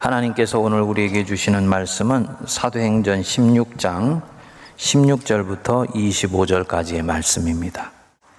[0.00, 4.22] 하나님께서 오늘 우리에게 주시는 말씀은 사도행전 16장
[4.78, 7.92] 16절부터 25절까지의 말씀입니다.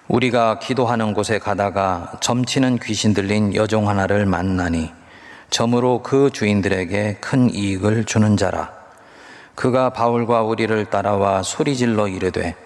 [0.08, 4.90] 우리가 기도하는 곳에 가다가 점치는 귀신 들린 여종 하나를 만나니
[5.50, 8.72] 점으로 그 주인들에게 큰 이익을 주는 자라.
[9.54, 12.56] 그가 바울과 우리를 따라와 소리질러 이르되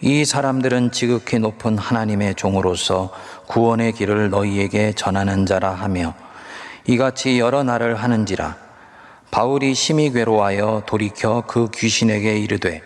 [0.00, 3.12] 이 사람들은 지극히 높은 하나님의 종으로서
[3.48, 6.14] 구원의 길을 너희에게 전하는 자라 하며
[6.86, 8.56] 이같이 여러 날을 하는지라.
[9.30, 12.82] 바울이 심히 괴로워하여 돌이켜 그 귀신에게 이르되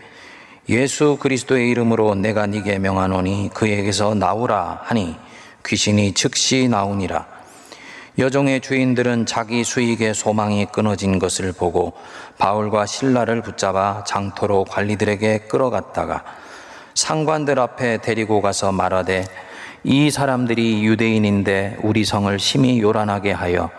[0.68, 5.16] 예수 그리스도의 이름으로 내가 네게 명하노니 그에게서 나오라 하니
[5.64, 7.26] 귀신이 즉시 나오니라.
[8.18, 11.94] 여종의 주인들은 자기 수익의 소망이 끊어진 것을 보고
[12.38, 16.24] 바울과 신라를 붙잡아 장터로 관리들에게 끌어갔다가
[16.94, 19.26] 상관들 앞에 데리고 가서 말하되
[19.82, 23.70] 이 사람들이 유대인인데 우리 성을 심히 요란하게 하여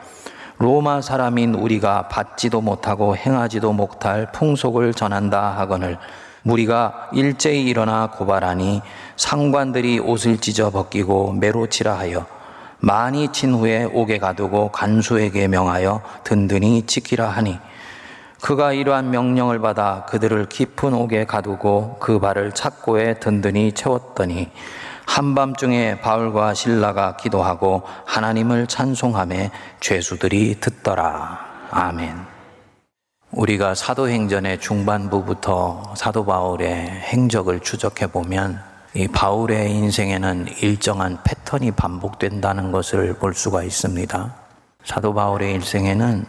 [0.57, 5.97] 로마 사람인 우리가 받지도 못하고 행하지도 못할 풍속을 전한다 하거늘
[6.43, 8.81] 무리가 일제히 일어나 고발하니
[9.17, 12.25] 상관들이 옷을 찢어 벗기고 매로 치라 하여
[12.79, 17.59] 많이 친 후에 옥에 가두고 간수에게 명하여 든든히 지키라 하니
[18.41, 24.51] 그가 이러한 명령을 받아 그들을 깊은 옥에 가두고 그 발을 착고에 든든히 채웠더니
[25.05, 31.39] 한밤중에 바울과 신라가 기도하고 하나님을 찬송함에 죄수들이 듣더라.
[31.71, 32.35] 아멘.
[33.31, 38.59] 우리가 사도행전의 중반부부터 사도 바울의 행적을 추적해 보면
[38.93, 44.33] 이 바울의 인생에는 일정한 패턴이 반복된다는 것을 볼 수가 있습니다.
[44.85, 46.25] 사도 바울의 일생에는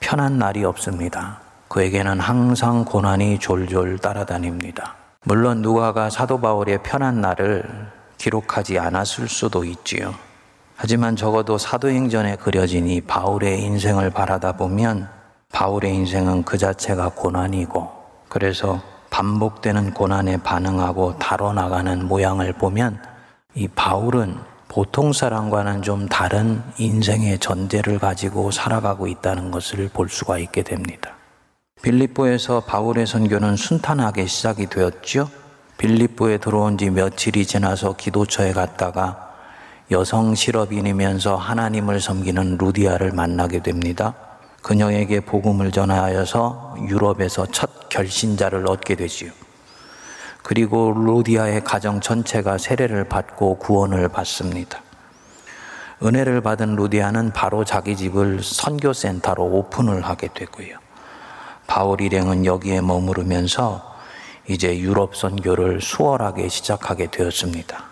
[0.00, 1.38] 편한 날이 없습니다.
[1.68, 4.96] 그에게는 항상 고난이 졸졸 따라다닙니다.
[5.24, 10.14] 물론 누가가 사도 바울의 편한 날을 기록하지 않았을 수도 있지요.
[10.76, 15.08] 하지만 적어도 사도행전에 그려진 이 바울의 인생을 바라다 보면
[15.50, 17.90] 바울의 인생은 그 자체가 고난이고
[18.28, 23.00] 그래서 반복되는 고난에 반응하고 다뤄나가는 모양을 보면
[23.54, 24.36] 이 바울은
[24.68, 31.14] 보통 사람과는 좀 다른 인생의 전제를 가지고 살아가고 있다는 것을 볼 수가 있게 됩니다.
[31.80, 35.30] 빌립보에서 바울의 선교는 순탄하게 시작이 되었죠.
[35.78, 39.28] 빌립보에 들어온 지 며칠이 지나서 기도처에 갔다가
[39.92, 44.14] 여성 실업인이면서 하나님을 섬기는 루디아를 만나게 됩니다.
[44.60, 49.30] 그녀에게 복음을 전하여서 유럽에서 첫 결신자를 얻게 되지요.
[50.42, 54.82] 그리고 루디아의 가정 전체가 세례를 받고 구원을 받습니다.
[56.02, 60.76] 은혜를 받은 루디아는 바로 자기 집을 선교센터로 오픈을 하게 되고요.
[61.66, 63.97] 바울 일행은 여기에 머무르면서
[64.48, 67.84] 이제 유럽 선교를 수월하게 시작하게 되었습니다.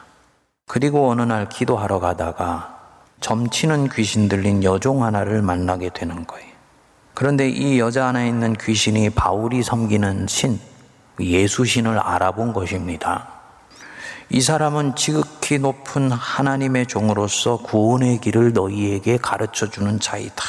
[0.66, 2.76] 그리고 어느 날 기도하러 가다가
[3.20, 6.46] 점치는 귀신 들린 여종 하나를 만나게 되는 거예요.
[7.14, 10.58] 그런데 이 여자 안에 있는 귀신이 바울이 섬기는 신,
[11.20, 13.28] 예수신을 알아본 것입니다.
[14.28, 20.42] 이 사람은 지극히 높은 하나님의 종으로서 구원의 길을 너희에게 가르쳐 주는 자이다.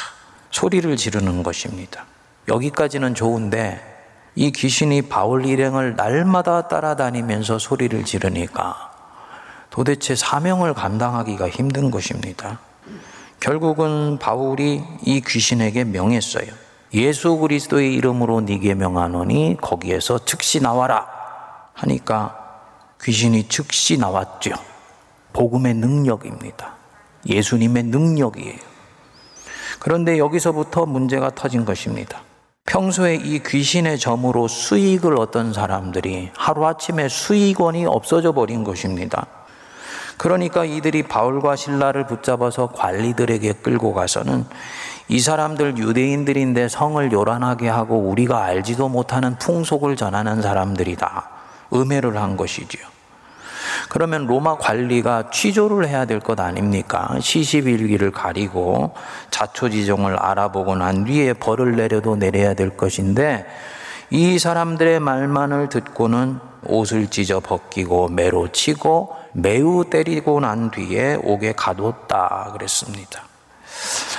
[0.50, 2.04] 소리를 지르는 것입니다.
[2.48, 3.97] 여기까지는 좋은데
[4.38, 8.92] 이 귀신이 바울 일행을 날마다 따라다니면서 소리를 지르니까
[9.68, 12.60] 도대체 사명을 감당하기가 힘든 것입니다.
[13.40, 16.46] 결국은 바울이 이 귀신에게 명했어요.
[16.94, 21.08] 예수 그리스도의 이름으로 네게 명하노니 거기에서 즉시 나와라
[21.72, 22.38] 하니까
[23.02, 24.52] 귀신이 즉시 나왔죠.
[25.32, 26.74] 복음의 능력입니다.
[27.26, 28.58] 예수님의 능력이에요.
[29.80, 32.27] 그런데 여기서부터 문제가 터진 것입니다.
[32.68, 39.26] 평소에 이 귀신의 점으로 수익을 얻던 사람들이 하루아침에 수익원이 없어져 버린 것입니다.
[40.18, 44.44] 그러니까 이들이 바울과 신라를 붙잡아서 관리들에게 끌고 가서는
[45.08, 51.30] 이 사람들 유대인들인데 성을 요란하게 하고 우리가 알지도 못하는 풍속을 전하는 사람들이다.
[51.72, 52.97] 음해를 한 것이지요.
[53.88, 57.16] 그러면 로마 관리가 취조를 해야 될 것 아닙니까?
[57.20, 58.94] 시시일기를 가리고
[59.30, 63.46] 자초지종을 알아보고 난 뒤에 벌을 내려도 내려야 될 것인데
[64.10, 72.50] 이 사람들의 말만을 듣고는 옷을 찢어 벗기고 매로 치고 매우 때리고 난 뒤에 옥에 가뒀다
[72.52, 73.22] 그랬습니다.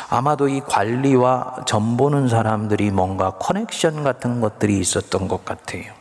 [0.10, 5.99] 아마도 이 관리와 점 보는 사람들이 뭔가 커넥션 같은 것들이 있었던 것 같아요.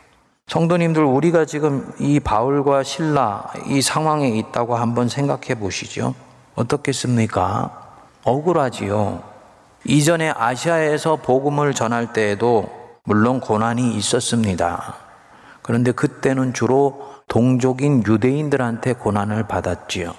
[0.49, 6.15] 성도님들, 우리가 지금 이 바울과 신라 이 상황에 있다고 한번 생각해 보시죠.
[6.55, 7.97] 어떻겠습니까?
[8.23, 9.21] 억울하지요.
[9.85, 12.67] 이전에 아시아에서 복음을 전할 때에도
[13.03, 14.95] 물론 고난이 있었습니다.
[15.61, 20.13] 그런데 그때는 주로 동족인 유대인들한테 고난을 받았지요.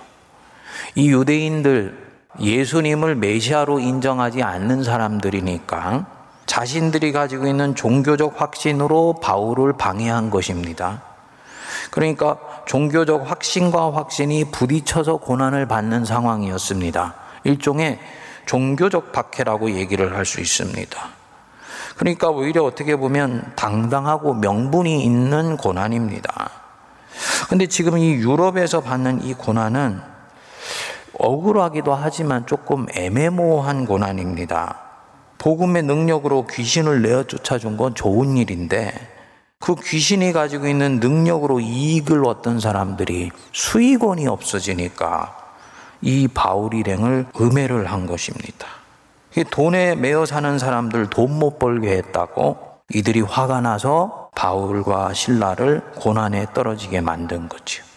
[0.95, 2.07] 이 유대인들,
[2.39, 6.20] 예수님을 메시아로 인정하지 않는 사람들이니까
[6.51, 11.01] 자신들이 가지고 있는 종교적 확신으로 바울을 방해한 것입니다.
[11.93, 17.15] 그러니까 종교적 확신과 확신이 부딪혀서 고난을 받는 상황이었습니다.
[17.45, 18.01] 일종의
[18.47, 21.01] 종교적 박해라고 얘기를 할 수 있습니다.
[21.97, 26.51] 그러니까 오히려 어떻게 보면 당당하고 명분이 있는 고난입니다.
[27.49, 30.01] 근데 지금 이 유럽에서 받는 이 고난은
[31.17, 34.90] 억울하기도 하지만 조금 애매모호한 고난입니다.
[35.41, 38.93] 복음의 능력으로 귀신을 내어 쫓아준 건 좋은 일인데
[39.59, 45.37] 그 귀신이 가지고 있는 능력으로 이익을 얻던 사람들이 수익원이 없어지니까
[46.03, 48.67] 이 바울 일행을 음해를 한 것입니다.
[49.51, 52.59] 돈에 매여 사는 사람들 돈 못 벌게 했다고
[52.93, 57.90] 이들이 화가 나서 바울과 신라를 고난에 떨어지게 만든 거죠.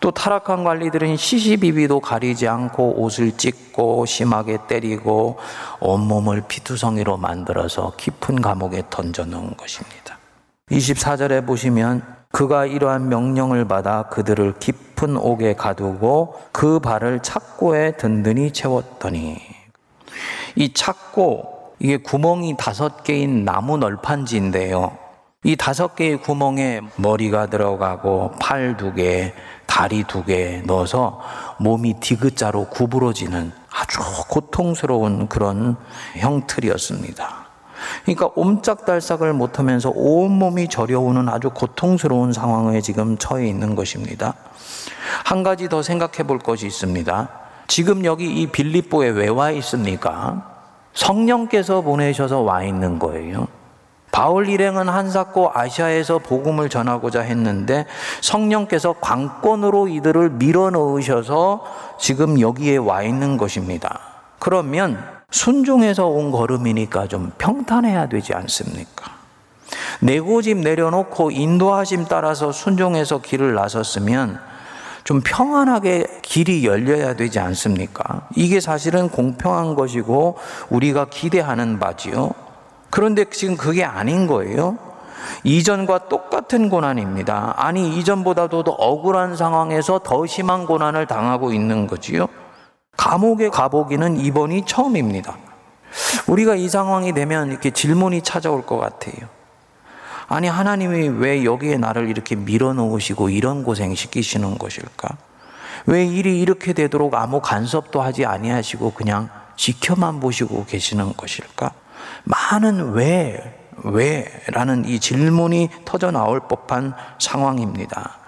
[0.00, 5.38] 또 타락한 관리들은 시시비비도 가리지 않고 옷을 찢고 심하게 때리고
[5.80, 10.18] 온몸을 피투성이로 만들어서 깊은 감옥에 던져 넣은 것입니다.
[10.70, 12.02] 24절에 보시면
[12.32, 19.36] 그가 이러한 명령을 받아 그들을 깊은 옥에 가두고 그 발을 착고에 든든히 채웠더니
[20.56, 24.96] 이 착고 이게 구멍이 다섯 개인 나무 널판지인데요.
[25.42, 29.32] 이 다섯 개의 구멍에 머리가 들어가고 팔 두 개,
[29.80, 31.20] 다리 두 개 넣어서
[31.58, 33.98] 몸이 디귿자로 구부러지는 아주
[34.28, 35.76] 고통스러운 그런
[36.16, 37.46] 형틀이었습니다.
[38.04, 44.34] 그러니까 옴짝달싹을 못하면서 온몸이 저려오는 아주 고통스러운 상황에 지금 처해 있는 것입니다.
[45.24, 47.30] 한 가지 더 생각해 볼 것이 있습니다.
[47.66, 50.46] 지금 여기 이 빌립보에 왜 와 있습니까?
[50.92, 53.48] 성령께서 보내셔서 와 있는 거예요.
[54.10, 57.86] 바울 일행은 한사코 아시아에서 복음을 전하고자 했는데
[58.20, 61.64] 성령께서 관건으로 이들을 밀어 넣으셔서
[61.98, 64.00] 지금 여기에 와 있는 것입니다.
[64.38, 64.98] 그러면
[65.30, 69.12] 순종해서 온 걸음이니까 좀 평탄해야 되지 않습니까?
[70.00, 74.40] 내고집 내려놓고 인도하심 따라서 순종해서 길을 나섰으면
[75.04, 78.28] 좀 평안하게 길이 열려야 되지 않습니까?
[78.34, 80.36] 이게 사실은 공평한 것이고
[80.70, 82.32] 우리가 기대하는 바지요.
[82.90, 84.76] 그런데 지금 그게 아닌 거예요.
[85.44, 87.54] 이전과 똑같은 고난입니다.
[87.56, 92.26] 아니, 이전보다도 더 억울한 상황에서 더 심한 고난을 당하고 있는 거지요.
[92.96, 95.36] 감옥에 가보기는 이번이 처음입니다.
[96.26, 99.28] 우리가 이 상황이 되면 이렇게 질문이 찾아올 것 같아요.
[100.28, 105.16] 아니, 하나님이 왜 여기에 나를 이렇게 밀어놓으시고 이런 고생 시키시는 것일까?
[105.86, 111.72] 왜 일이 이렇게 되도록 아무 간섭도 하지 아니하시고 그냥 지켜만 보시고 계시는 것일까?
[112.24, 114.26] 많은 왜, 왜?
[114.48, 118.18] 라는 이 질문이 터져 나올 법한 상황입니다.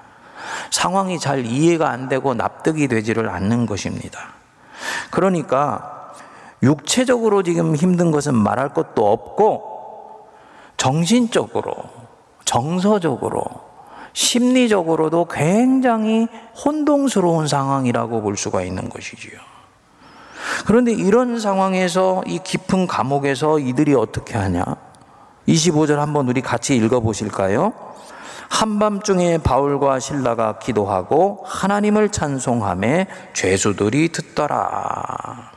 [0.71, 4.19] 상황이 잘 이해가 안 되고 납득이 되지를 않는 것입니다.
[5.11, 6.13] 그러니까
[6.63, 9.73] 육체적으로 지금 힘든 것은 말할 것도 없고
[10.77, 11.75] 정신적으로,
[12.45, 13.45] 정서적으로,
[14.15, 16.29] 심리적으로도 굉장히
[16.65, 19.52] 혼동스러운 상황이라고 볼 수가 있는 것이지요.
[20.67, 24.65] 그런데 이런 상황에서 이 깊은 감옥에서 이들이 어떻게 하냐?
[25.49, 27.73] 25절 한번 우리 같이 읽어 보실까요?
[28.49, 35.51] 한밤중에 바울과 신라가 기도하고 하나님을 찬송함에 죄수들이 듣더라.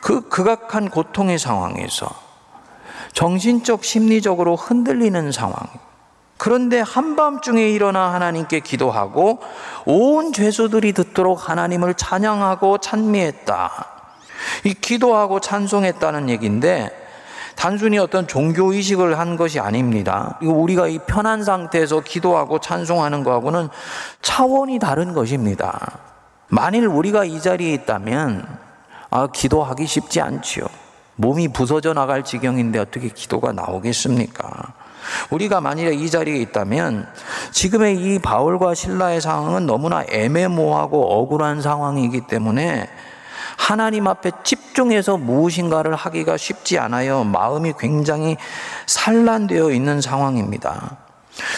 [0.00, 2.08] 그 극악한 고통의 상황에서
[3.12, 5.54] 정신적 심리적으로 흔들리는 상황.
[6.40, 9.40] 그런데 한밤중에 일어나 하나님께 기도하고
[9.84, 13.86] 온 죄수들이 듣도록 하나님을 찬양하고 찬미했다.
[14.64, 16.88] 이 기도하고 찬송했다는 얘기인데
[17.56, 20.38] 단순히 어떤 종교 의식을 한 것이 아닙니다.
[20.40, 23.68] 우리가 이 편한 상태에서 기도하고 찬송하는 거하고는
[24.22, 25.98] 차원이 다른 것입니다.
[26.48, 28.46] 만일 우리가 이 자리에 있다면
[29.10, 30.64] 아, 기도하기 쉽지 않지요.
[31.16, 34.79] 몸이 부서져 나갈 지경인데 어떻게 기도가 나오겠습니까?
[35.30, 37.08] 우리가 만일에 이 자리에 있다면
[37.50, 42.88] 지금의 이 바울과 신라의 상황은 너무나 애매모호하고 억울한 상황이기 때문에
[43.56, 47.24] 하나님 앞에 집중해서 무엇인가를 하기가 쉽지 않아요.
[47.24, 48.36] 마음이 굉장히
[48.86, 50.96] 산란되어 있는 상황입니다.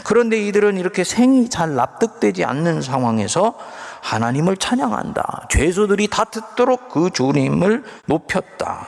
[0.04, 3.54] 그런데 이들은 이렇게 생이 잘 납득되지 않는 상황에서
[4.02, 5.46] 하나님을 찬양한다.
[5.48, 8.86] 죄수들이 다 듣도록 그 주님을 높였다.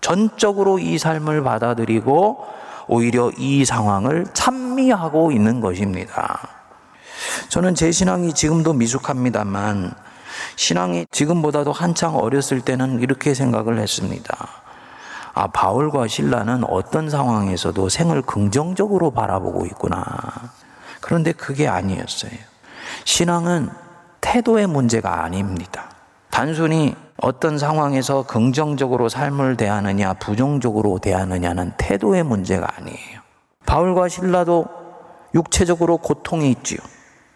[0.00, 2.46] 전적으로 이 삶을 받아들이고
[2.88, 6.48] 오히려 이 상황을 찬미하고 있는 것입니다.
[7.48, 9.94] 저는 제 신앙이 지금도 미숙합니다만
[10.56, 14.48] 신앙이 지금보다도 한창 어렸을 때는 이렇게 생각을 했습니다.
[15.34, 20.04] 아, 바울과 신라는 어떤 상황에서도 생을 긍정적으로 바라보고 있구나.
[21.00, 22.32] 그런데 그게 아니었어요.
[23.04, 23.70] 신앙은
[24.20, 25.90] 태도의 문제가 아닙니다.
[26.36, 33.20] 단순히 어떤 상황에서 긍정적으로 삶을 대하느냐, 부정적으로 대하느냐는 태도의 문제가 아니에요.
[33.64, 34.66] 바울과 신라도
[35.34, 36.78] 육체적으로 고통이 있지요.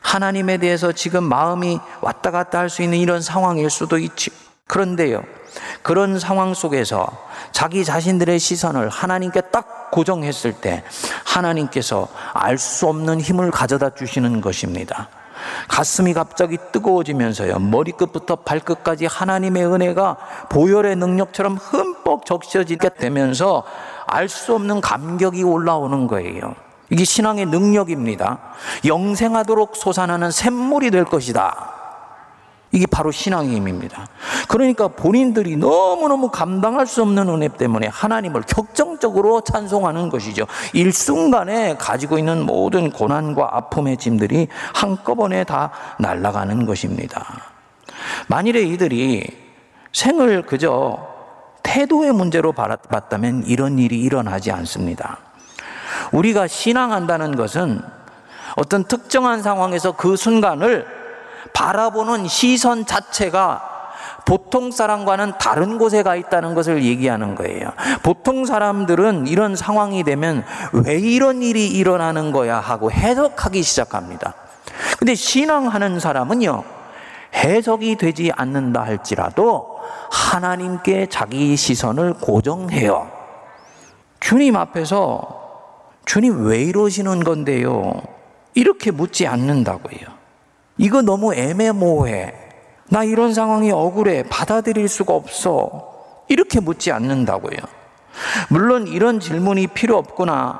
[0.03, 4.35] 하나님에 대해서 지금 마음이 왔다 갔다 할 수 있는 이런 상황일 수도 있지요.
[4.67, 5.23] 그런데요,
[5.81, 7.09] 그런 상황 속에서
[7.53, 10.85] 자기 자신들의 시선을 하나님께 딱 고정했을 때
[11.25, 15.09] 하나님께서 알 수 없는 힘을 가져다 주시는 것입니다.
[15.69, 17.59] 가슴이 갑자기 뜨거워지면서요.
[17.59, 20.17] 머리끝부터 발끝까지 하나님의 은혜가
[20.51, 23.65] 보혈의 능력처럼 흠뻑 적셔지게 되면서
[24.07, 26.55] 알 수 없는 감격이 올라오는 거예요.
[26.91, 28.39] 이게 신앙의 능력입니다.
[28.85, 31.80] 영생하도록 솟아나는 샘물이 될 것이다.
[32.73, 34.07] 이게 바로 신앙의 힘입니다.
[34.49, 40.47] 그러니까 본인들이 너무너무 감당할 수 없는 은혜 때문에 하나님을 격정적으로 찬송하는 것이죠.
[40.73, 47.25] 일순간에 가지고 있는 모든 고난과 아픔의 짐들이 한꺼번에 다 날아가는 것입니다.
[48.29, 49.27] 만일에 이들이
[49.93, 51.09] 생을 그저
[51.65, 55.19] 태도의 문제로 봤다면 이런 일이 일어나지 않습니다.
[56.13, 57.81] 우리가 신앙한다는 것은
[58.57, 61.00] 어떤 특정한 상황에서 그 순간을
[61.53, 63.71] 바라보는 시선 자체가
[64.25, 67.73] 보통 사람과는 다른 곳에 가 있다는 것을 얘기하는 거예요.
[68.03, 74.35] 보통 사람들은 이런 상황이 되면 왜 이런 일이 일어나는 거야 하고 해석하기 시작합니다.
[74.99, 76.63] 근데 신앙하는 사람은요,
[77.35, 79.79] 해석이 되지 않는다 할지라도
[80.11, 83.11] 하나님께 자기 시선을 고정해요.
[84.21, 85.41] 주님 앞에서
[86.05, 88.03] 주님 왜 이러시는 건데요?
[88.55, 90.20] 이렇게 묻지 않는다고요.
[90.81, 92.33] 이거 너무 애매모호해.
[92.89, 94.23] 나 이런 상황이 억울해.
[94.31, 96.25] 받아들일 수가 없어.
[96.29, 97.59] 이렇게 묻지 않는다고요.
[98.49, 100.59] 물론 이런 질문이 필요 없구나.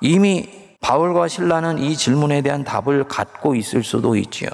[0.00, 0.50] 이미
[0.80, 4.50] 바울과 신라는 이 질문에 대한 답을 갖고 있을 수도 있지요.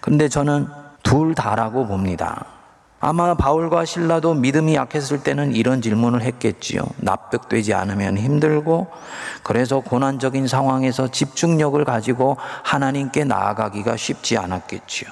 [0.00, 0.68] 근데 저는
[1.02, 2.46] 둘 다라고 봅니다.
[3.06, 6.80] 아마 바울과 신라도 믿음이 약했을 때는 이런 질문을 했겠지요.
[6.96, 8.90] 납득되지 않으면 힘들고,
[9.42, 15.10] 그래서 고난적인 상황에서 집중력을 가지고 하나님께 나아가기가 쉽지 않았겠지요.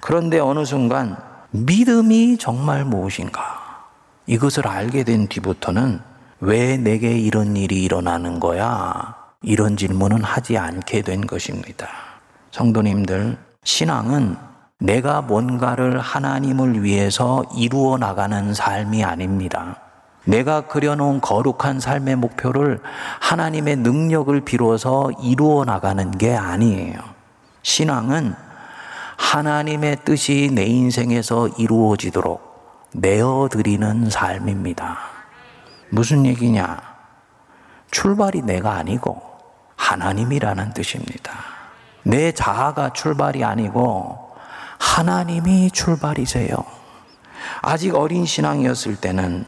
[0.00, 1.16] 그런데 어느 순간
[1.52, 3.86] 믿음이 정말 무엇인가?
[4.26, 6.00] 이것을 알게 된 뒤부터는
[6.40, 9.14] 왜 내게 이런 일이 일어나는 거야?
[9.42, 11.86] 이런 질문은 하지 않게 된 것입니다.
[12.50, 14.36] 성도님들, 신앙은
[14.82, 19.76] 내가 뭔가를 하나님을 위해서 이루어 나가는 삶이 아닙니다.
[20.24, 22.80] 내가 그려놓은 거룩한 삶의 목표를
[23.20, 26.98] 하나님의 능력을 비로소 이루어 나가는 게 아니에요.
[27.62, 28.34] 신앙은
[29.16, 34.98] 하나님의 뜻이 내 인생에서 이루어지도록 내어드리는 삶입니다.
[35.90, 36.80] 무슨 얘기냐?
[37.92, 39.22] 출발이 내가 아니고
[39.76, 41.32] 하나님이라는 뜻입니다.
[42.02, 44.31] 내 자아가 출발이 아니고
[44.86, 46.56] 하나님이 출발이세요.
[47.62, 49.46] 아직 어린 신앙이었을 때는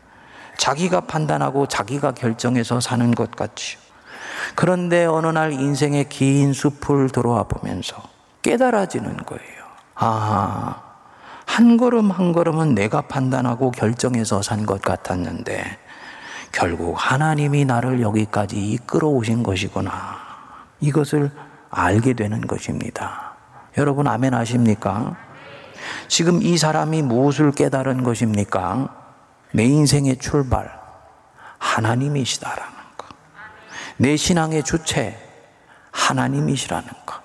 [0.56, 3.80] 자기가 판단하고 자기가 결정해서 사는 것 같지요.
[4.54, 8.00] 그런데 어느 날 인생의 긴 숲을 들어와 보면서
[8.42, 9.64] 깨달아지는 거예요.
[9.96, 10.80] 아,
[11.46, 15.78] 한 걸음 한 걸음은 내가 판단하고 결정해서 산 것 같았는데
[16.52, 20.16] 결국 하나님이 나를 여기까지 이끌어 오신 것이구나.
[20.80, 21.32] 이것을
[21.70, 23.23] 알게 되는 것입니다.
[23.76, 25.16] 여러분 아멘 하십니까?
[26.08, 28.94] 지금 이 사람이 무엇을 깨달은 것입니까?
[29.52, 30.70] 내 인생의 출발,
[31.58, 33.08] 하나님이시다라는 것.
[33.96, 35.18] 내 신앙의 주체,
[35.90, 37.22] 하나님이시라는 것.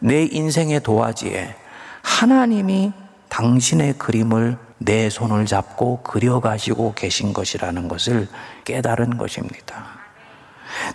[0.00, 1.54] 내 인생의 도화지에
[2.02, 2.92] 하나님이
[3.28, 8.28] 당신의 그림을 내 손을 잡고 그려가시고 계신 것이라는 것을
[8.64, 9.84] 깨달은 것입니다.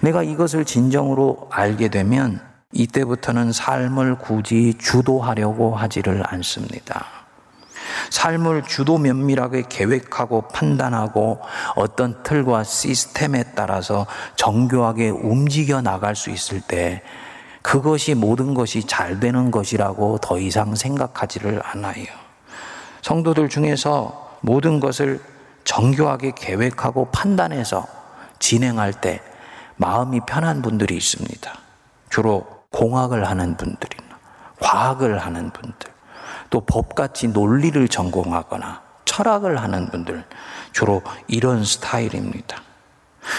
[0.02, 2.42] 내가 이것을 진정으로 알게 되면
[2.76, 7.06] 이때부터는 삶을 굳이 주도하려고 하지를 않습니다.
[8.10, 11.40] 삶을 주도 면밀하게 계획하고 판단하고
[11.76, 14.06] 어떤 틀과 시스템에 따라서
[14.36, 17.02] 정교하게 움직여 나갈 수 있을 때
[17.62, 22.06] 그것이 모든 것이 잘 되는 것이라고 더 이상 생각하지를 않아요.
[23.02, 25.20] 성도들 중에서 모든 것을
[25.64, 27.88] 정교하게 계획하고 판단해서
[28.38, 29.22] 진행할 때
[29.78, 31.52] 마음이 편한 분들이 있습니다.
[32.10, 34.20] 주로 공학을 하는 분들이나
[34.60, 35.92] 과학을 하는 분들,
[36.50, 40.26] 또 법같이 논리를 전공하거나 철학을 하는 분들,
[40.74, 42.62] 주로 이런 스타일입니다.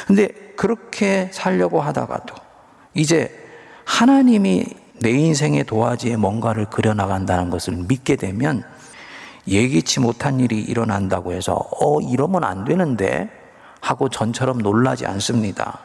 [0.06, 2.34] 근데 그렇게 살려고 하다가도
[2.94, 3.30] 이제
[3.84, 4.64] 하나님이
[5.02, 8.62] 내 인생의 도화지에 뭔가를 그려나간다는 것을 믿게 되면
[9.46, 13.28] 예기치 못한 일이 일어난다고 해서 어, 이러면 안 되는데
[13.82, 15.78] 하고 전처럼 놀라지 않습니다.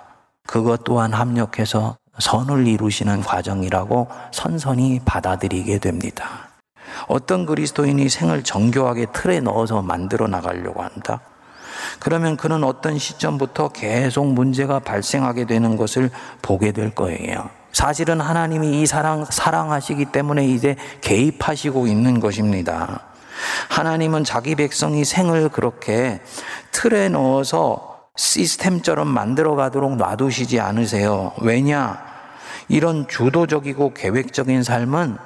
[0.47, 6.49] 그것 또한 합력해서 선을 이루시는 과정이라고 선선히 받아들이게 됩니다.
[7.07, 11.21] 어떤 그리스도인이 생을 정교하게 틀에 넣어서 만들어 나가려고 한다?
[11.99, 17.49] 그러면 그는 어떤 시점부터 계속 문제가 발생하게 되는 것을 보게 될 거예요.
[17.71, 23.01] 사실은 하나님이 이 사랑, 사랑하시기 때문에 이제 개입하시고 있는 것입니다.
[23.69, 26.21] 하나님은 자기 백성이 생을 그렇게
[26.71, 27.90] 틀에 넣어서
[28.21, 31.31] 시스템처럼 만들어 가도록 놔두시지 않으세요.
[31.41, 31.99] 왜냐?
[32.67, 35.17] 이런 주도적이고 계획적인 삶은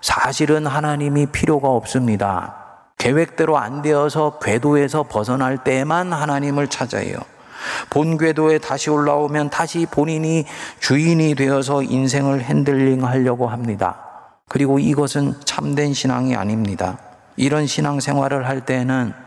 [0.00, 2.54] 사실은 하나님이 필요가 없습니다.
[2.96, 7.16] 계획대로 안 되어서 궤도에서 벗어날 때만 하나님을 찾아요.
[7.90, 10.44] 본 궤도에 다시 올라오면 다시 본인이
[10.78, 13.96] 주인이 되어서 인생을 핸들링 하려고 합니다.
[14.48, 16.98] 그리고 이것은 참된 신앙이 아닙니다.
[17.36, 19.23] 이런 신앙 생활을 할 때에는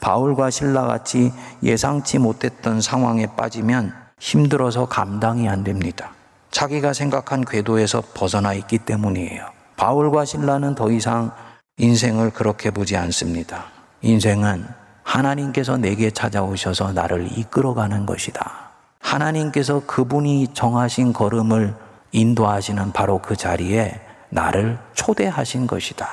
[0.00, 6.10] 바울과 신라 같이 예상치 못했던 상황에 빠지면 힘들어서 감당이 안 됩니다.
[6.50, 9.46] 자기가 생각한 궤도에서 벗어나 있기 때문이에요.
[9.76, 11.32] 바울과 신라는 더 이상
[11.78, 13.66] 인생을 그렇게 보지 않습니다.
[14.02, 14.66] 인생은
[15.02, 18.70] 하나님께서 내게 찾아오셔서 나를 이끌어가는 것이다.
[19.00, 21.74] 하나님께서 그분이 정하신 걸음을
[22.12, 26.08] 인도하시는 바로 그 자리에 나를 초대하신 것이다.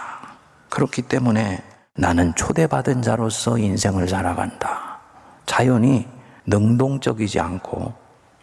[0.70, 1.62] 그렇기 때문에
[2.00, 5.00] 나는 초대받은 자로서 인생을 살아간다.
[5.48, 6.08] 자연이
[6.46, 7.94] 능동적이지 않고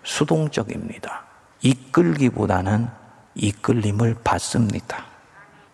[0.02, 1.22] 수동적입니다.
[1.62, 2.88] 이끌기보다는
[3.36, 5.04] 이끌림을 받습니다.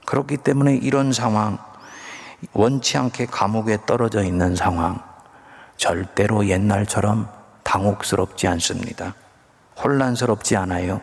[0.05, 1.59] 그렇기 때문에 이런 상황,
[2.53, 5.03] 원치 않게 감옥에 떨어져 있는 상황,
[5.79, 7.29] 절대로 옛날처럼
[7.63, 9.15] 당혹스럽지 않습니다.
[9.83, 11.01] 혼란스럽지 않아요.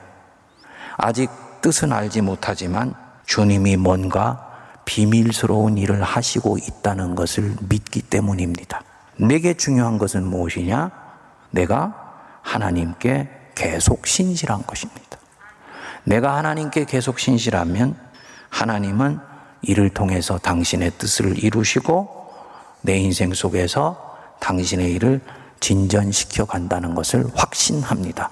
[0.95, 1.31] 아직
[1.61, 2.93] 뜻은 알지 못하지만
[3.25, 4.46] 주님이 뭔가
[4.87, 8.81] 비밀스러운 일을 하시고 있다는 것을 믿기 때문입니다.
[9.17, 10.89] 내게 중요한 것은 무엇이냐?
[11.51, 15.19] 내가 하나님께 계속 신실한 것입니다.
[16.03, 17.95] 내가 하나님께 계속 신실하면
[18.49, 19.19] 하나님은
[19.61, 22.31] 이를 통해서 당신의 뜻을 이루시고
[22.81, 25.21] 내 인생 속에서 당신의 일을
[25.59, 28.29] 진전시켜 간다는 것을 확신합니다.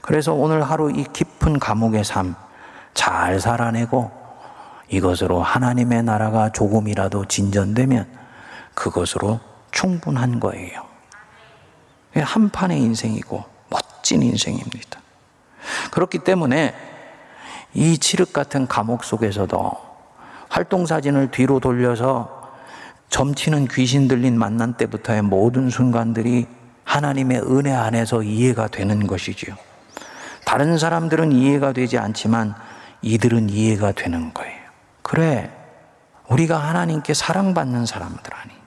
[0.00, 2.34] 그래서 오늘 하루 이 깊은 감옥의 삶
[2.94, 4.10] 잘 살아내고
[4.92, 8.06] 이것으로 하나님의 나라가 조금이라도 진전되면
[8.74, 10.82] 그것으로 충분한 거예요.
[12.14, 15.00] 한 판의 인생이고 멋진 인생입니다.
[15.92, 16.74] 그렇기 때문에
[17.72, 19.72] 이 칠흑 같은 감옥 속에서도
[20.50, 22.42] 활동 사진을 뒤로 돌려서
[23.08, 26.46] 점치는 귀신 들린 만난 때부터의 모든 순간들이
[26.84, 29.56] 하나님의 은혜 안에서 이해가 되는 것이지요.
[30.44, 32.54] 다른 사람들은 이해가 되지 않지만
[33.00, 34.61] 이들은 이해가 되는 거예요.
[35.12, 35.50] 그래,
[36.30, 38.60] 우리가 하나님께 사랑받는 사람들 아니냐.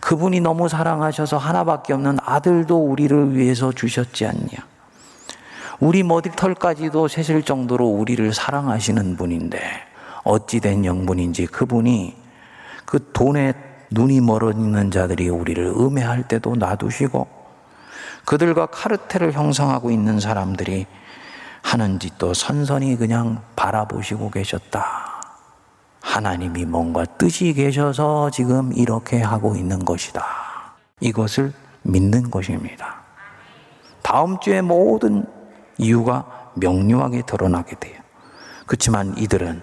[0.00, 4.66] 그분이 너무 사랑하셔서 하나밖에 없는 아들도 우리를 위해서 주셨지 않냐.
[5.78, 9.60] 우리 머리털까지도 세실 정도로 우리를 사랑하시는 분인데
[10.24, 12.16] 어찌된 영분인지 그분이
[12.84, 13.52] 그 돈에
[13.92, 17.28] 눈이 멀어 있는 자들이 우리를 음해할 때도 놔두시고
[18.24, 20.86] 그들과 카르텔을 형성하고 있는 사람들이
[21.62, 25.13] 하는 짓도 선선히 그냥 바라보시고 계셨다.
[26.04, 30.22] 하나님이 뭔가 뜻이 계셔서 지금 이렇게 하고 있는 것이다.
[31.00, 33.00] 이것을 믿는 것입니다.
[34.02, 35.24] 다음 주에 모든
[35.78, 37.98] 이유가 명료하게 드러나게 돼요.
[38.66, 39.62] 그렇지만 이들은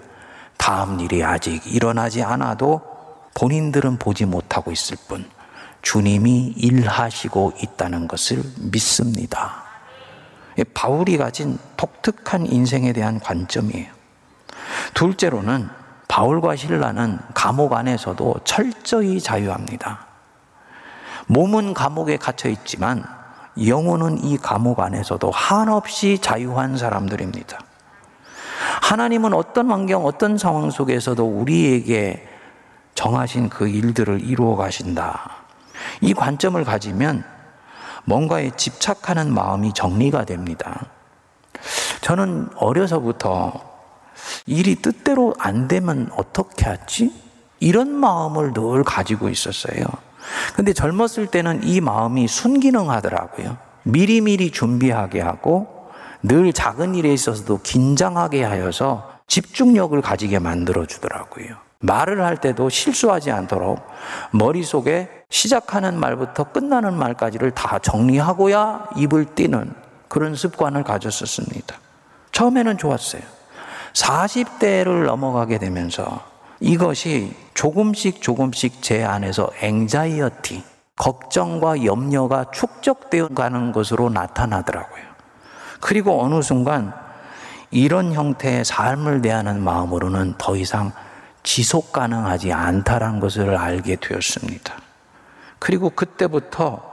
[0.58, 2.82] 다음 일이 아직 일어나지 않아도
[3.34, 5.24] 본인들은 보지 못하고 있을 뿐
[5.80, 9.62] 주님이 일하시고 있다는 것을 믿습니다.
[10.74, 13.90] 바울이 가진 독특한 인생에 대한 관점이에요.
[14.94, 15.81] 둘째로는
[16.12, 20.00] 바울과 신라는 감옥 안에서도 철저히 자유합니다.
[21.26, 23.02] 몸은 감옥에 갇혀 있지만
[23.66, 27.58] 영혼은 이 감옥 안에서도 한없이 자유한 사람들입니다.
[28.82, 32.28] 하나님은 어떤 환경, 어떤 상황 속에서도 우리에게
[32.94, 35.30] 정하신 그 일들을 이루어 가신다.
[36.02, 37.24] 이 관점을 가지면
[38.04, 40.84] 뭔가에 집착하는 마음이 정리가 됩니다.
[42.02, 43.71] 저는 어려서부터
[44.46, 47.12] 일이 뜻대로 안 되면 어떻게 하지?
[47.60, 49.84] 이런 마음을 늘 가지고 있었어요.
[50.54, 53.56] 근데 젊었을 때는 이 마음이 순기능하더라고요.
[53.84, 55.88] 미리미리 준비하게 하고
[56.22, 61.56] 늘 작은 일에 있어서도 긴장하게 하여서 집중력을 가지게 만들어 주더라고요.
[61.80, 63.80] 말을 할 때도 실수하지 않도록
[64.30, 69.72] 머릿속에 시작하는 말부터 끝나는 말까지를 다 정리하고야 입을 띄는
[70.08, 71.76] 그런 습관을 가졌었습니다.
[72.30, 73.22] 처음에는 좋았어요.
[73.92, 76.24] 40대를 넘어가게 되면서
[76.60, 80.64] 이것이 조금씩 조금씩 제 안에서 앵자이어티,
[80.96, 85.02] 걱정과 염려가 축적되어 가는 것으로 나타나더라고요.
[85.80, 86.94] 그리고 어느 순간
[87.70, 90.92] 이런 형태의 삶을 대하는 마음으로는 더 이상
[91.42, 94.74] 지속 가능하지 않다라는 것을 알게 되었습니다.
[95.58, 96.92] 그리고 그때부터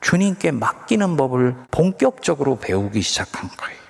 [0.00, 3.81] 주님께 맡기는 법을 본격적으로 배우기 시작한 거예요.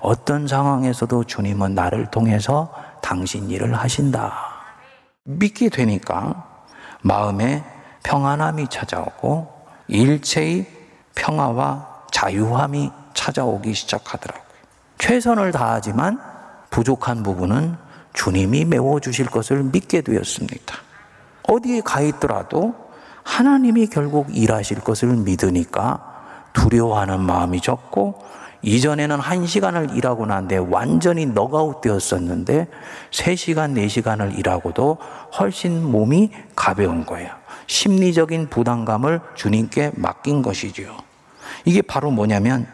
[0.00, 4.32] 어떤 상황에서도 주님은 나를 통해서 당신 일을 하신다.
[5.24, 6.46] 믿게 되니까
[7.02, 7.64] 마음에
[8.02, 9.52] 평안함이 찾아오고
[9.88, 10.66] 일체의
[11.14, 14.48] 평화와 자유함이 찾아오기 시작하더라고요.
[14.98, 16.20] 최선을 다하지만
[16.70, 17.76] 부족한 부분은
[18.14, 20.76] 주님이 메워주실 것을 믿게 되었습니다.
[21.44, 22.74] 어디에 가 있더라도
[23.22, 26.04] 하나님이 결국 일하실 것을 믿으니까
[26.52, 28.22] 두려워하는 마음이 적고
[28.62, 32.66] 이전에는 한 시간을 일하고 난데 완전히 넉아웃 되었었는데
[33.10, 34.98] 세 시간, 네 시간을 일하고도
[35.38, 37.30] 훨씬 몸이 가벼운 거예요.
[37.66, 40.96] 심리적인 부담감을 주님께 맡긴 것이지요.
[41.64, 42.66] 이게 바로 뭐냐면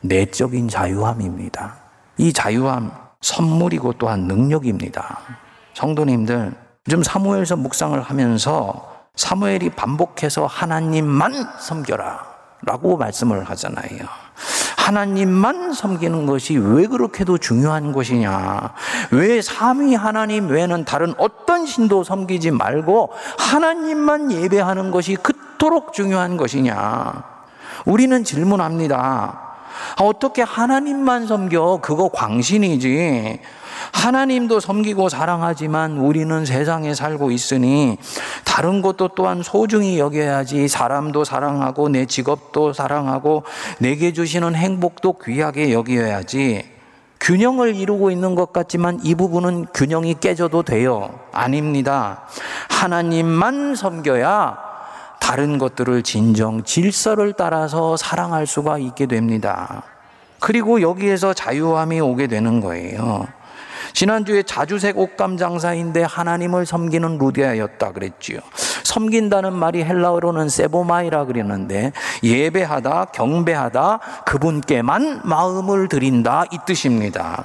[0.00, 1.76] 내적인 자유함입니다.
[2.18, 5.18] 이 자유함 선물이고 또한 능력입니다.
[5.74, 6.54] 성도님들,
[6.88, 12.26] 좀 사무엘서 묵상을 하면서 사무엘이 반복해서 하나님만 섬겨라
[12.62, 14.27] 라고 말씀을 하잖아요.
[14.88, 18.72] 하나님만 섬기는 것이 왜 그렇게도 중요한 것이냐?
[19.10, 27.22] 왜 삼위 하나님 외에는 다른 어떤 신도 섬기지 말고 하나님만 예배하는 것이 그토록 중요한 것이냐?
[27.84, 29.47] 우리는 질문합니다.
[30.00, 31.80] 어떻게 하나님만 섬겨?
[31.82, 33.40] 그거 광신이지.
[33.92, 37.96] 하나님도 섬기고 사랑하지만 우리는 세상에 살고 있으니
[38.44, 43.44] 다른 것도 또한 소중히 여겨야지 사람도 사랑하고 내 직업도 사랑하고
[43.78, 46.78] 내게 주시는 행복도 귀하게 여겨야지
[47.20, 51.18] 균형을 이루고 있는 것 같지만 이 부분은 균형이 깨져도 돼요.
[51.32, 52.22] 아닙니다.
[52.68, 54.67] 하나님만 섬겨야
[55.28, 59.82] 다른 것들을 진정 질서를 따라서 사랑할 수가 있게 됩니다.
[60.40, 63.26] 그리고 여기에서 자유함이 오게 되는 거예요.
[63.92, 68.38] 지난주에 자주색 옷감 장사인데 하나님을 섬기는 루디아였다 그랬지요.
[68.84, 77.44] 섬긴다는 말이 헬라어로는 세보마이라 그랬는데 예배하다, 경배하다, 그분께만 마음을 드린다 이 뜻입니다.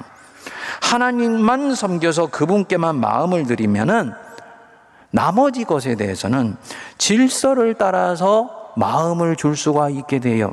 [0.80, 4.23] 하나님만 섬겨서 그분께만 마음을 드리면은
[5.14, 6.56] 나머지 것에 대해서는
[6.98, 10.52] 질서를 따라서 마음을 줄 수가 있게 돼요.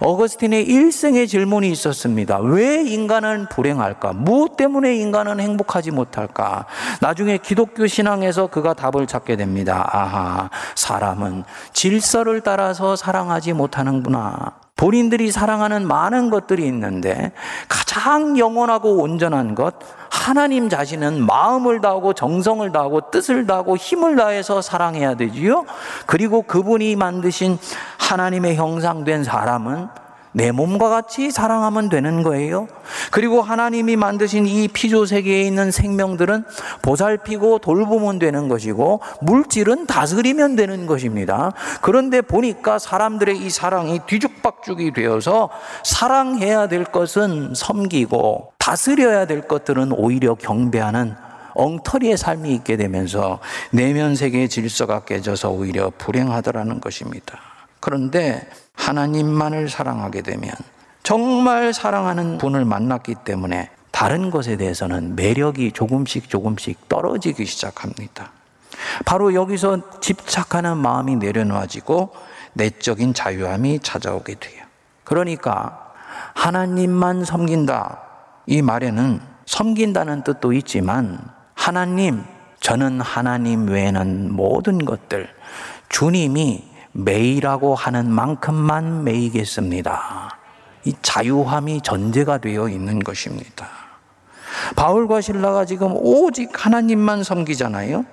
[0.00, 2.38] 어거스틴의 일생의 질문이 있었습니다.
[2.38, 4.14] 왜 인간은 불행할까?
[4.14, 6.64] 무엇 때문에 인간은 행복하지 못할까?
[7.02, 9.86] 나중에 기독교 신앙에서 그가 답을 찾게 됩니다.
[9.92, 11.44] 아하, 사람은
[11.74, 14.63] 질서를 따라서 사랑하지 못하는구나.
[14.76, 17.32] 본인들이 사랑하는 많은 것들이 있는데
[17.68, 19.74] 가장 영원하고 온전한 것,
[20.10, 25.64] 하나님 자신은 마음을 다하고 정성을 다하고 뜻을 다하고 힘을 다해서 사랑해야 되지요.
[26.06, 27.58] 그리고 그분이 만드신
[27.98, 29.88] 하나님의 형상된 사람은
[30.36, 32.66] 내 몸과 같이 사랑하면 되는 거예요.
[33.12, 36.44] 그리고 하나님이 만드신 이 피조 세계에 있는 생명들은
[36.82, 41.52] 보살피고 돌보면 되는 것이고 물질은 다스리면 되는 것입니다.
[41.82, 45.50] 그런데 보니까 사람들의 이 사랑이 뒤죽박죽이 되어서
[45.84, 51.14] 사랑해야 될 것은 섬기고 다스려야 될 것들은 오히려 경배하는
[51.54, 53.38] 엉터리의 삶이 있게 되면서
[53.70, 57.38] 내면 세계의 질서가 깨져서 오히려 불행하더라는 것입니다.
[57.78, 60.52] 그런데 하나님만을 사랑하게 되면
[61.02, 68.32] 정말 사랑하는 분을 만났기 때문에 다른 것에 대해서는 매력이 조금씩 조금씩 떨어지기 시작합니다.
[69.04, 72.12] 바로 여기서 집착하는 마음이 내려놓아지고
[72.54, 74.64] 내적인 자유함이 찾아오게 돼요.
[75.04, 75.92] 그러니까
[76.34, 78.00] 하나님만 섬긴다.
[78.46, 81.18] 이 말에는 섬긴다는 뜻도 있지만
[81.54, 82.24] 하나님,
[82.60, 85.28] 저는 하나님 외에는 모든 것들,
[85.88, 90.38] 주님이 매이라고 하는 만큼만 매이겠습니다.
[90.84, 93.66] 이 자유함이 전제가 되어 있는 것입니다.
[94.76, 98.04] 바울과 신라가 지금 오직 하나님만 섬기잖아요.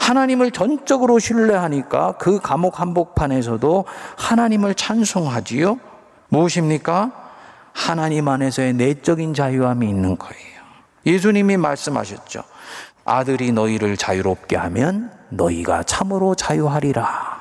[0.00, 3.84] 하나님을 전적으로 신뢰하니까 그 감옥 한복판에서도
[4.16, 5.78] 하나님을 찬송하지요.
[6.28, 7.12] 무엇입니까?
[7.72, 10.60] 하나님 안에서의 내적인 자유함이 있는 거예요.
[11.06, 12.42] 예수님이 말씀하셨죠.
[13.04, 17.39] 아들이 너희를 자유롭게 하면 너희가 참으로 자유하리라.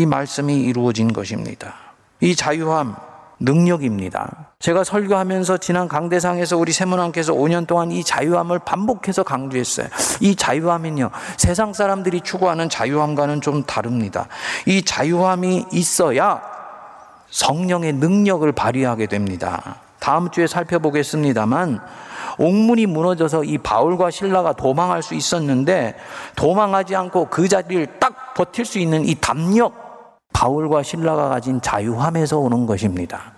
[0.00, 1.74] 이 말씀이 이루어진 것입니다.
[2.20, 2.96] 이 자유함,
[3.38, 4.48] 능력입니다.
[4.58, 9.88] 제가 설교하면서 지난 강대상에서 우리 세문왕께서 5년 동안 이 자유함을 반복해서 강조했어요.
[10.20, 14.26] 이 자유함은요, 세상 사람들이 추구하는 자유함과는 좀 다릅니다.
[14.64, 16.40] 이 자유함이 있어야
[17.28, 19.76] 성령의 능력을 발휘하게 됩니다.
[19.98, 21.78] 다음 주에 살펴보겠습니다만,
[22.38, 25.96] 옥문이 무너져서 이 바울과 신라가 도망할 수 있었는데
[26.36, 29.79] 도망하지 않고 그 자리를 딱 버틸 수 있는 이 담력
[30.40, 33.32] 바울과 신라가 가진 자유함에서 오는 것입니다.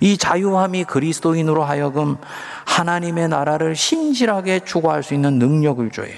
[0.00, 2.16] 이 자유함이 그리스도인으로 하여금
[2.64, 6.14] 하나님의 나라를 신실하게 추구할 수 있는 능력을 줘요.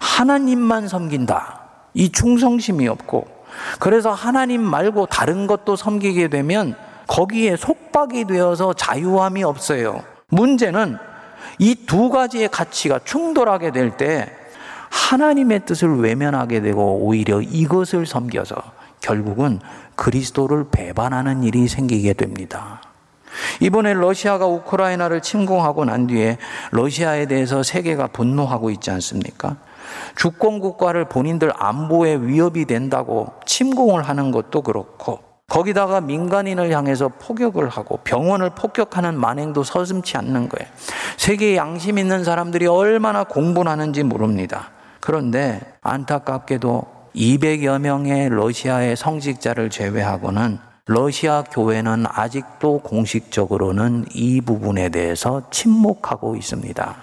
[0.00, 1.60] 하나님만 섬긴다.
[1.92, 3.26] 이 충성심이 없고
[3.78, 6.74] 그래서 하나님 말고 다른 것도 섬기게 되면
[7.06, 10.02] 거기에 속박이 되어서 자유함이 없어요.
[10.28, 10.96] 문제는
[11.58, 14.30] 이 두 가지의 가치가 충돌하게 될 때
[14.88, 19.60] 하나님의 뜻을 외면하게 되고 오히려 이것을 섬겨서 결국은
[19.94, 22.80] 그리스도를 배반하는 일이 생기게 됩니다.
[23.60, 26.38] 이번에 러시아가 우크라이나를 침공하고 난 뒤에
[26.70, 29.56] 러시아에 대해서 세계가 분노하고 있지 않습니까?
[30.16, 37.98] 주권 국가를 본인들 안보에 위협이 된다고 침공을 하는 것도 그렇고 거기다가 민간인을 향해서 폭격을 하고
[38.02, 40.68] 병원을 폭격하는 만행도 서슴치 않는 거예요.
[41.18, 44.70] 세계에 양심 있는 사람들이 얼마나 공분하는지 모릅니다.
[45.00, 56.36] 그런데 안타깝게도 200여 명의 러시아의 성직자를 제외하고는 러시아 교회는 아직도 공식적으로는 이 부분에 대해서 침묵하고
[56.36, 56.96] 있습니다.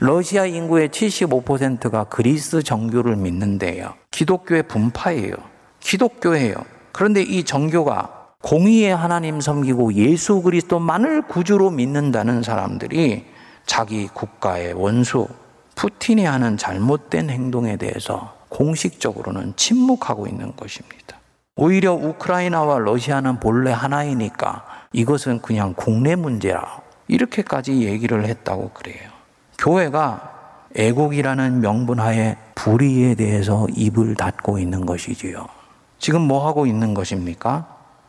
[0.00, 3.94] 러시아 인구의 75%가 그리스 정교를 믿는데요.
[4.10, 5.34] 기독교의 분파예요.
[5.78, 6.56] 기독교예요.
[6.90, 13.24] 그런데 이 정교가 공의의 하나님 섬기고 예수 그리스도만을 구주로 믿는다는 사람들이
[13.64, 15.28] 자기 국가의 원수
[15.76, 21.18] 푸틴이 하는 잘못된 행동에 대해서 공식적으로는 침묵하고 있는 것입니다.
[21.56, 29.10] 오히려 우크라이나와 러시아는 본래 하나이니까 이것은 그냥 국내 문제라 이렇게까지 얘기를 했다고 그래요.
[29.58, 30.30] 교회가
[30.74, 35.46] 애국이라는 명분하에 불의에 대해서 입을 닫고 있는 것이지요.
[35.98, 37.68] 지금 뭐 하고 있는 것입니까?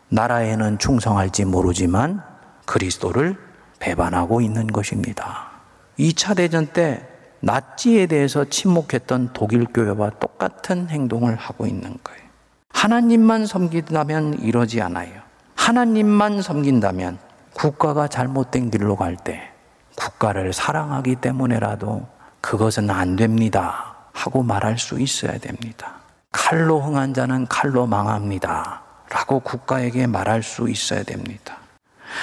[0.09, 2.21] 나라에는 충성할지 모르지만
[2.65, 3.37] 그리스도를
[3.79, 5.51] 배반하고 있는 것입니다.
[5.99, 7.05] 2차 대전 때
[7.43, 12.23] 나치에 대해서 침묵했던 독일 교회와 똑같은 행동을 하고 있는 거예요.
[12.69, 15.21] 하나님만 섬긴다면 이러지 않아요.
[15.55, 17.19] 하나님만 섬긴다면
[17.53, 19.51] 국가가 잘못된 길로 갈 때
[19.95, 22.07] 국가를 사랑하기 때문에라도
[22.39, 23.93] 그것은 안 됩니다.
[24.13, 25.95] 하고 말할 수 있어야 됩니다.
[26.31, 28.81] 칼로 흥한 자는 칼로 망합니다.
[29.09, 31.57] 라고 국가에게 말할 수 있어야 됩니다.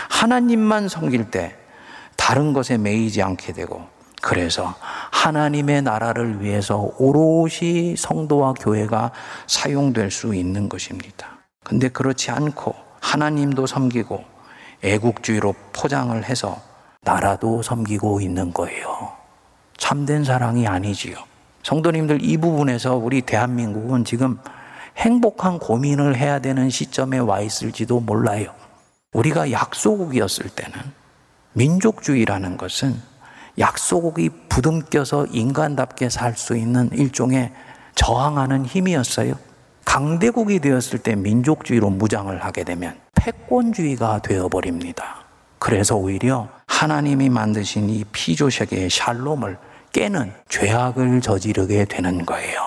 [0.09, 1.57] 하나님만 섬길 때
[2.17, 3.87] 다른 것에 매이지 않게 되고
[4.21, 4.75] 그래서
[5.11, 9.13] 하나님의 나라를 위해서 오롯이 성도와 교회가
[9.47, 11.39] 사용될 수 있는 것입니다.
[11.65, 14.25] 근데 그렇지 않고 하나님도 섬기고
[14.83, 16.61] 애국주의로 포장을 해서
[17.03, 19.13] 나라도 섬기고 있는 거예요.
[19.77, 21.17] 참된 사랑이 아니지요.
[21.63, 24.39] 성도님들 이 부분에서 우리 대한민국은 지금
[24.97, 28.55] 행복한 고민을 해야 되는 시점에 와 있을지도 몰라요.
[29.13, 30.79] 우리가 약소국이었을 때는
[31.53, 33.01] 민족주의라는 것은
[33.59, 37.53] 약소국이 부둥껴서 인간답게 살 수 있는 일종의
[37.95, 39.35] 저항하는 힘이었어요.
[39.85, 45.25] 강대국이 되었을 때 민족주의로 무장을 하게 되면 패권주의가 되어버립니다.
[45.59, 49.59] 그래서 오히려 하나님이 만드신 이 피조세계의 샬롬을
[49.93, 52.61] 깨는 죄악을 저지르게 되는 거예요.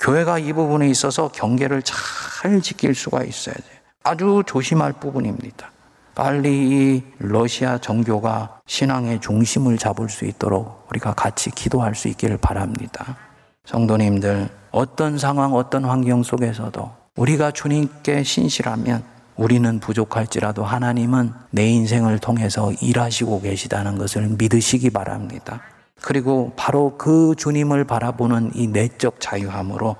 [0.00, 3.78] 교회가 이 부분에 있어서 경계를 잘 지킬 수가 있어야 돼요.
[4.02, 5.70] 아주 조심할 부분입니다.
[6.18, 13.16] 빨리 이 러시아 정교가 신앙의 중심을 잡을 수 있도록 우리가 같이 기도할 수 있기를 바랍니다.
[13.64, 19.04] 성도님들, 어떤 상황, 어떤 환경 속에서도 우리가 주님께 신실하면
[19.36, 25.60] 우리는 부족할지라도 하나님은 내 인생을 통해서 일하시고 계시다는 것을 믿으시기 바랍니다.
[26.00, 29.94] 그리고 바로 그 주님을 바라보는 이 내적 자유함으로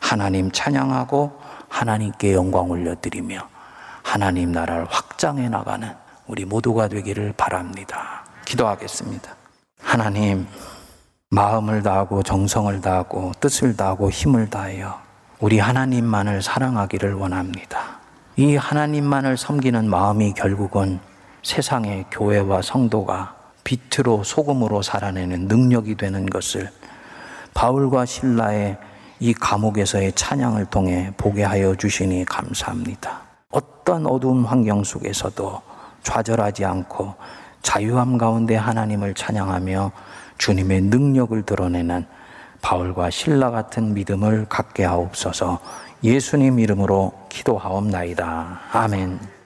[0.00, 3.51] 하나님 찬양하고 하나님께 영광 올려드리며
[4.12, 5.90] 하나님 나라를 확장해 나가는
[6.26, 8.26] 우리 모두가 되기를 바랍니다.
[8.44, 9.34] 기도하겠습니다.
[9.80, 10.46] 하나님,
[11.30, 15.00] 마음을 다하고 정성을 다하고 뜻을 다하고 힘을 다하여
[15.40, 18.00] 우리 하나님만을 사랑하기를 원합니다.
[18.36, 21.00] 이 하나님만을 섬기는 마음이 결국은
[21.42, 26.70] 세상의 교회와 성도가 빛으로 소금으로 살아내는 능력이 되는 것을
[27.54, 28.76] 바울과 신라의
[29.20, 33.31] 이 감옥에서의 찬양을 통해 보게 하여 주시니 감사합니다.
[33.52, 35.62] 어떤 어두운 환경 속에서도
[36.02, 37.14] 좌절하지 않고
[37.62, 39.92] 자유함 가운데 하나님을 찬양하며
[40.38, 42.06] 주님의 능력을 드러내는
[42.60, 45.60] 바울과 신라 같은 믿음을 갖게 하옵소서
[46.02, 48.60] 예수님 이름으로 기도하옵나이다.
[48.72, 49.41] 아멘.